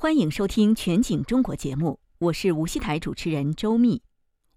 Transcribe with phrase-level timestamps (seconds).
[0.00, 4.00] 欢迎收听《全景中国》节目，我是无锡台主持人周密，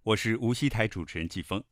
[0.04, 1.64] 我是无锡台主持人季风。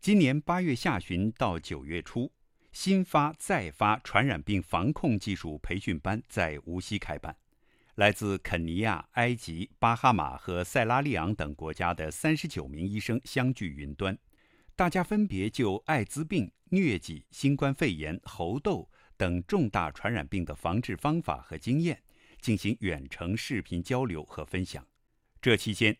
[0.00, 2.30] 今年八月下旬到九月初，
[2.70, 7.34] 新发再发传染病防控技术培训班在无锡开办，
[7.96, 14.16] 来自肯尼亚、埃及、巴哈马和塞拉利昂等国家的三十九名医生相聚云端，
[14.76, 22.00] 大家分别就艾滋病、疟疾、新冠肺炎、猴痘等重大传染病的防治方法和经验。
[22.40, 24.86] 进行远程视频交流和分享。
[25.40, 25.96] 这期间，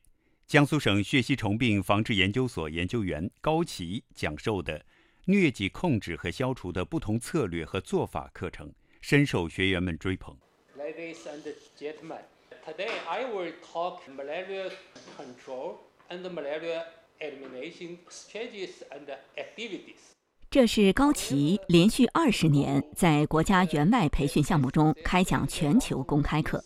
[0.46, 4.84] 江苏省血吸虫病防治研究所研究员高奇讲授的
[5.26, 10.36] 疟疾控制和消除的不同策略和做法课程，深受学员们追捧。
[10.76, 11.42] Ladies and
[11.78, 12.22] gentlemen,
[12.66, 14.70] today I will talk malaria
[15.16, 15.76] control
[16.08, 16.84] and malaria
[17.20, 20.16] elimination strategies and activities.
[20.52, 26.64] 这是高奇连续二十年在国家援外培训项目中开讲全球公开课。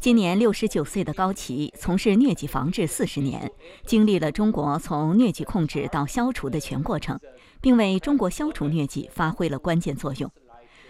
[0.00, 3.52] 今年六十九岁的高奇从事疟疾防治四十年，
[3.84, 7.20] 经历了中国从疟疾控制到消除的全过程，
[7.60, 10.30] 并为中国消除疟疾发挥了关键作用。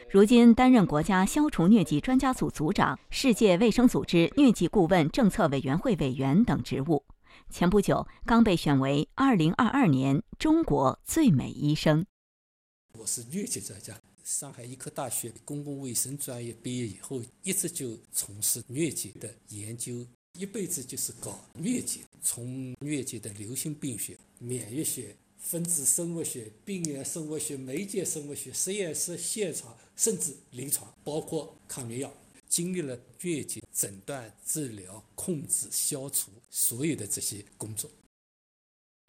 [0.08, 7.03] 如今担任国家消除疟疾专家组组长、世界卫生组织疟疾顾问政策委员会委员等职务。
[7.50, 12.06] 前不久，刚被选为二零二二年中国最美医生。
[12.98, 20.06] 我是疟疾专家，上海医科大学公共卫生专业毕业以后，一直就从事疟疾的研究，
[20.39, 22.03] 一辈子就是搞疟疾。
[22.22, 32.12] 从疟疾的流行病学、免疫学、分子生物学、病原生物学、媒介生物学、实验室现场，甚至临床，包括抗疟药。
[32.48, 37.91] 经历了疟疾诊断、治疗、控制、消除所有的这些工作。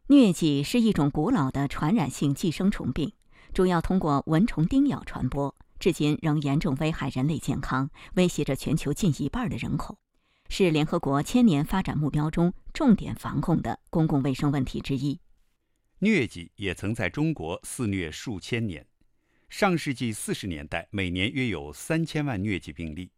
[0.07, 3.13] 疟疾是一种古老的传染性寄生虫病，
[3.55, 9.97] 主要通过蚊虫叮咬传播，至今仍严重危害人类健康，威胁着全球近一半的人口，
[10.49, 15.17] 是联合国千年发展目标中重点防控的公共卫生问题之一。
[16.01, 18.85] 疟疾也曾在中国肆虐数千年，
[19.47, 23.09] 上世纪四十年代，每年约有三千万疟疾病例。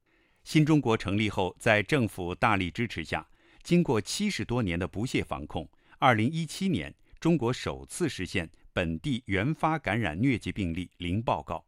[0.43, 3.27] 新中国成立后，在政府大力支持下，
[3.63, 8.47] 经过七十多年的不懈防控，二零一七年，中国首次实现
[8.77, 11.65] 本地原发感染疟疾病例零报告。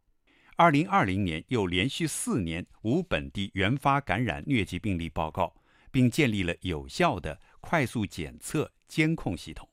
[0.54, 5.52] 二零二零年又连续四年无本地原发感染疟疾病例报告，
[5.90, 9.68] 并建立了有效的快速检测监控系统。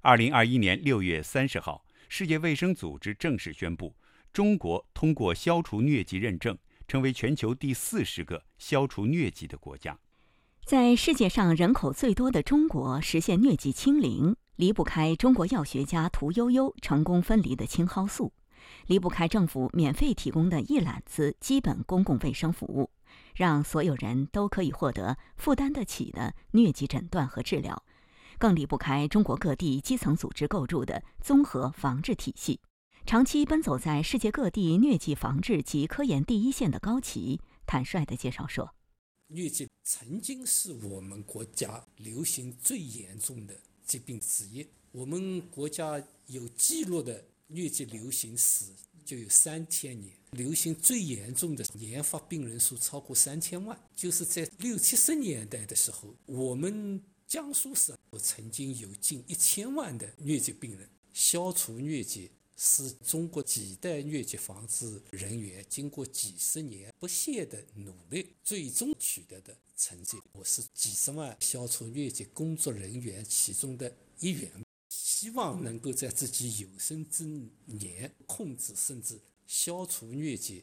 [0.00, 3.94] 二零二一年六月三十号，世界卫生组织正式宣布，
[4.32, 6.56] 中国通过消除疟疾认证。
[6.88, 9.98] 成为全球第四十个消除疟疾的国家，
[10.64, 18.32] 在世界上人口最多的中国实现疟疾清零，离不开中国药学家屠呦呦成功分离的青蒿素，
[18.86, 22.90] 离不开政府免费提供的一揽子基本公共卫生服务，
[23.34, 27.84] 让所有人都可以获得负担得起的疟疾诊断和治疗，
[28.38, 32.60] 更离不开中国各地基层组织构筑的综合防治体系。
[33.04, 38.72] 长期奔走在世界各地疟疾防治及科研第一线的高奇坦率地介绍说
[39.28, 44.66] ：“疟疾曾经是我们国家流行最严重的疾病之一。
[44.92, 48.66] 我们国家有记录的疟疾流行史
[49.04, 53.78] 就有三千年，流行最严重的年发病人数超过三千万。
[53.94, 70.18] 就是在六七十年代的时候，我们江苏省曾经有近一千万的疟疾病人，消除疟疾。”是中国几代疟疾防治人员经过几十年不懈的努力，最终取得的成绩。
[70.32, 74.48] 我是几十万消除疟疾工作人员其中的一员，
[74.88, 77.24] 希望能够在自己有生之
[77.66, 80.62] 年控制甚至消除疟疾。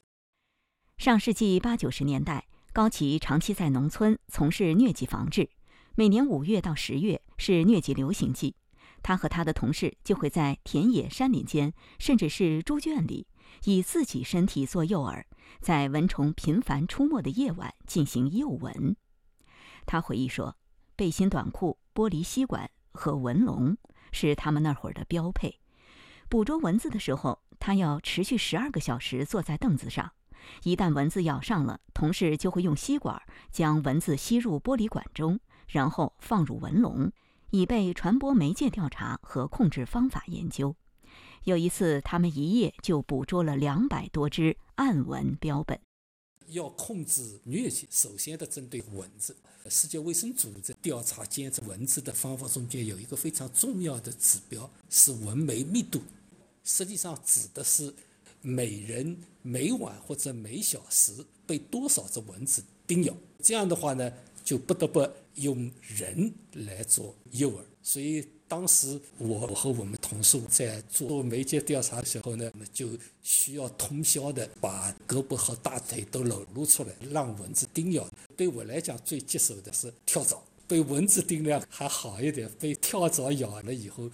[0.97, 5.49] 上世纪八九十年代，高奇长期在农村从事疟疾防治，
[5.95, 8.55] 每年五月到十月是疟疾流行季。
[9.03, 13.27] 他和他的同事就会在田野、山林间，甚至是猪圈里，
[13.65, 15.23] 以自己身体做诱饵，
[15.59, 18.95] 在蚊虫频繁出没的夜晚进行诱蚊。
[19.85, 20.55] 他回忆说
[20.95, 23.75] ：“背心短裤、玻璃吸管和蚊笼
[24.11, 25.59] 是他们那会儿的标配。
[26.29, 30.11] 捕捉蚊子的时候，他要持续十二个小时坐在凳子上。
[30.63, 33.21] 一旦蚊子咬上了，同事就会用吸管
[33.51, 37.11] 将蚊子吸入玻璃管中，然后放入蚊笼。”
[37.51, 40.75] 已被传播媒介调查和控制方法研究。
[41.43, 45.79] 有一次，他们一夜就捕捉了两百多只暗纹标本。
[46.47, 49.35] 要控制疟疾，首先得针对蚊子。
[49.69, 56.01] 世界卫生组织调查监测蚊子的方法中间有一个非常重要的指标是蚊媒密度，
[56.63, 57.93] 实际上指的是
[58.41, 63.15] 每人每晚或者每小时被多少只蚊子叮咬。
[63.39, 64.11] 这样的话呢，
[64.43, 67.57] 就不得不用人来做诱饵。
[67.83, 72.89] 所以当时我和我们同事在做媒介调查的时候呢，就
[73.23, 78.07] 需要通宵的把胳膊和大腿都裸露出来，让蚊子叮咬。
[78.35, 80.43] 对我来讲，最棘手的是跳蚤。
[80.67, 84.09] 被蚊子叮了还好一点，被跳蚤咬了以后，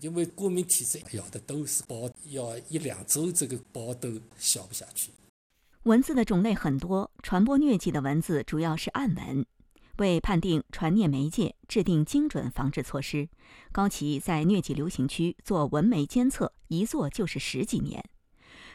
[0.00, 5.10] 因为过敏体质，咬的都是包，要一两周这个包都消不下去。
[5.84, 9.46] 蚊子的种类很多，传播疟疾的蚊子主要是暗蚊。
[9.98, 13.28] 为判定传疟媒介，制定精准防治措施，
[13.70, 18.02] 高奇在疟疾流行区做蚊媒监测，一做就是十几年，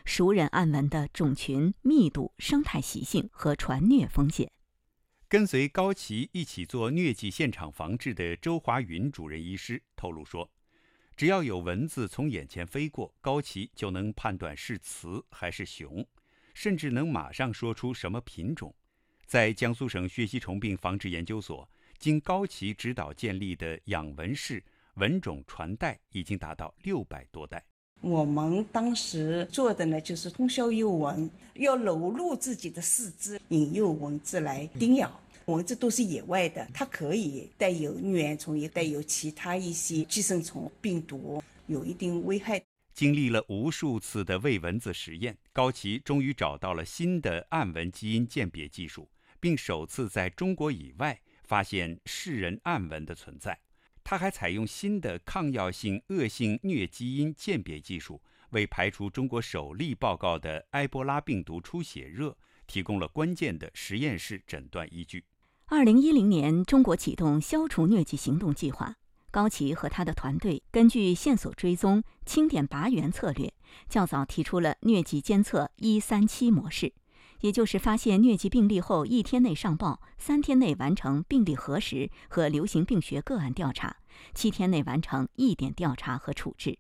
[0.06, 4.52] 熟人暗蚊的种群、密度、生态习性和传疟风险。
[5.28, 10.50] 跟随高奇一起做疟疾现场防治的周华云主任医师透露说，
[11.18, 16.08] 只要有蚊子从眼前飞过，高奇就能判断是雌还是雄，
[16.54, 18.74] 甚至能马上说出什么品种。
[19.28, 21.70] 在江苏省血吸虫病防治研究所，
[22.00, 24.64] 经高奇指导建立的养蚊室
[24.94, 27.62] 蚊种传代已经达到六百多代。
[28.00, 35.20] 我们当时做的呢，就是通宵诱蚊，要裸露自己的四肢，引诱蚊子来叮咬。
[35.48, 42.62] 蚊子都是野外的，它可以带有疟原虫，也带有其他一些寄生虫、病毒，有一定危害。
[42.94, 49.08] 经历了无数次的喂蚊子实验，高奇终于找到了新的暗蚊基因鉴别技术，
[49.40, 53.60] 并首次在中国以外发现噬人暗蚊的存在。
[54.04, 65.26] 他还采用新的抗药性恶性疟基因鉴别技术，为排除中国首例报告的埃博拉病毒出血热提供了关键的实验室诊断依据。
[65.66, 68.96] 二零一零年，中国启动消除疟疾行动计划，
[69.30, 73.54] 高奇和他的团队根据线索追踪、清点拔源策略，
[73.90, 76.94] 较早提出了疟疾监测一三七模式。
[77.42, 83.98] 也就是发现疟疾病例后一天内上报，三天内完成病例核实和流行病学个案调查，
[84.34, 86.78] 七天内完成疫点调查和处置。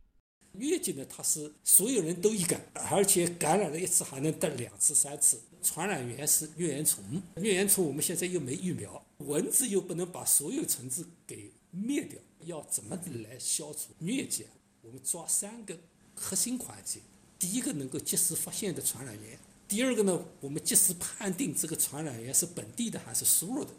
[0.57, 2.59] 疟疾呢，它是所有人都易感，
[2.89, 5.39] 而且感染了一次还能得两次、三次。
[5.61, 14.47] 传染源是疟原虫，疟原虫我们现在又没疫苗，蚊子又不能把所有虫子给灭掉，要怎么来消除疟疾？
[14.81, 15.77] 我们抓三个
[16.15, 17.01] 核心环节：
[17.37, 19.37] 第一个能够及时发现的传染源。
[19.67, 23.71] 第二个呢，我们及时判定这个传染源是本地的还是输入的。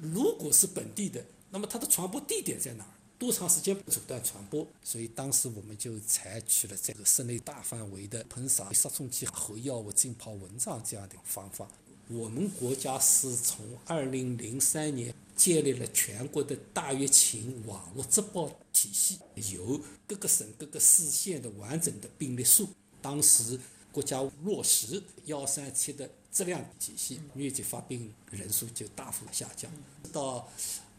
[0.00, 2.90] 如果是本地的，那么它的传播地点在哪儿？
[3.18, 4.66] 多长时间阻断传播？
[4.82, 11.68] 所以当时我们就采取了这个室内大范围的喷洒杀虫剂和药物浸泡蚊帐这样的方法。
[12.08, 19.18] 我们国家是从二零零三年建立了全国的大疫情网络直报体系，
[19.52, 22.70] 有各个省、各个市县的完整的病例数。
[23.02, 23.60] 当时。
[23.94, 29.70] 国家落实幺三七的质量体系，疟疾发病人数就大幅下降。
[30.12, 30.48] 到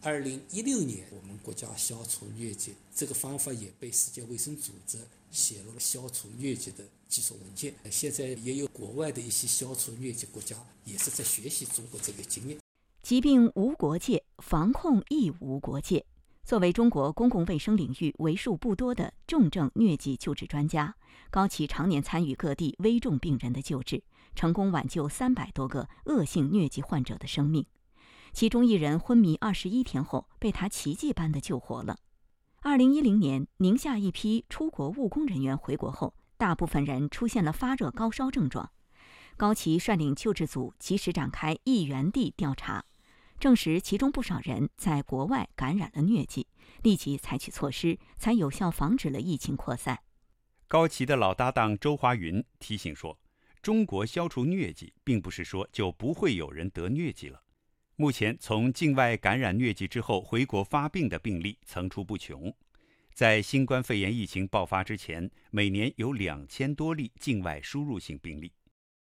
[0.01, 4.97] 二零一六年，我们国家消除疟疾这个方法也被世界卫生组织
[5.29, 7.75] 写入了消除疟疾的技术文件。
[7.91, 10.55] 现在也有国外的一些消除疟疾国家
[10.85, 12.57] 也是在学习中国这个经验。
[13.03, 16.05] 疾病无国界，防控亦无国界。
[16.45, 20.95] 作为中国公共卫生领域为数不多的重症疟疾救治专家，
[21.31, 24.03] 高奇常年参与各地危重病人的救治，
[24.35, 27.65] 成功挽救三百多个恶性疟疾患者的生命。
[28.31, 31.97] 其中一人昏迷二十一天后，被他奇迹般的救活了。
[32.61, 38.69] 二零一零年，宁夏一批出国务工人员回国后，大部分人出现了发热、高烧症状。
[39.35, 42.85] 高奇率领救治组及时展开疫源地调查。
[43.39, 46.47] 证实其中不少人在国外感染了疟疾，
[46.81, 49.99] 立即采取措施，才有效防止了疫情扩散。
[50.67, 53.19] 高奇的老搭档周华云提醒说
[53.61, 57.43] ：“中国消除疟疾，并不是说就不会有人得疟疾了。
[57.97, 62.51] 目前从境外感染疟疾之后回国发病的病例层出不穷，
[63.13, 68.51] 在新冠肺炎疫情爆发之前，每年有两千多例境外输入性病例。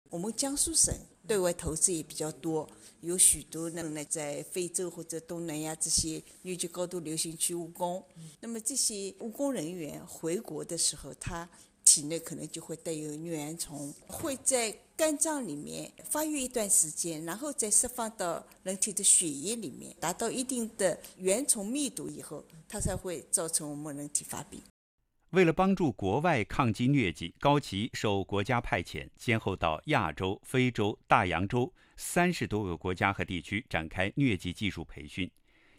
[0.10, 0.94] 我们江苏省。”
[1.27, 2.70] 对外投资也比较多，
[3.01, 8.03] 有许多人呢在非洲或者东南亚这些疟疾高度流行区务工。
[8.42, 11.48] 那么这些务工人员回国的时候，他
[11.86, 24.62] 体内可能就会带有疟原虫，会在肝脏里面发育一段时间，然后再释放到人体的血液里面，达到一定的原虫密度以后，它才会造成我们人体发病。
[25.34, 35.28] 为了帮助国外抗击疟疾，高旗受国家派遣，先后到亚洲、非洲、大洋洲三十多个国家和地区展开疟疾技术培训，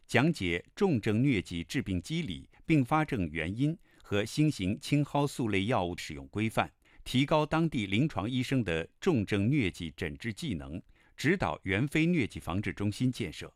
[0.09, 6.69] 讲解重症疟疾致病机理、并发症原因和新型青蒿素类药物使用规范，
[7.05, 10.83] 提高当地临床医生的重症疟疾诊治技能，
[11.17, 13.55] 指导援非疟疾防治中心建设。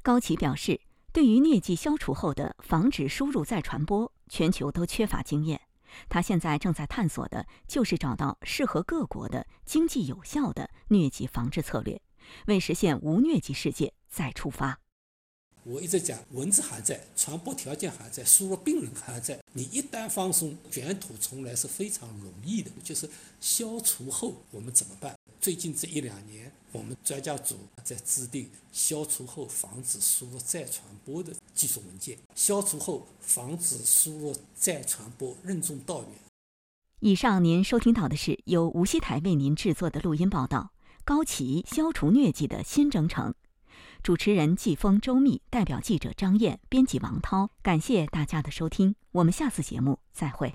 [0.00, 0.80] 高旗表示，
[1.12, 5.60] 对于疟疾消除后的防止输入再传播，全球都缺乏经验。
[6.08, 12.00] 他现在正在探索的就是找到适合各国的经济有效的疟疾防治策略，
[12.46, 14.78] 为实现无疟疾世界再出发。
[15.64, 19.38] 我一直讲，蚊子还在，传播条件还在，输入病人还在。
[19.52, 22.70] 你一旦放松，卷土重来是非常容易的。
[22.84, 23.08] 就是
[23.40, 25.17] 消除后我们怎么办？
[25.40, 32.18] 最近这一两年，我们专家组在制定消除后防止输入再传播的技术文件。
[32.34, 36.10] 消除后防止输入再传播任重道远。
[37.00, 40.72] 以上您收听到的是由无锡台为您制作的录音报道：
[41.04, 43.34] 高奇消除疟疾的新征程。
[44.02, 47.50] 主持人季风、周密，代表记者张燕，编辑王涛。
[47.62, 50.46] 感谢大家的收听，我们下次节目再会。